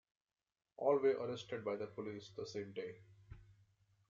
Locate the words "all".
0.77-0.97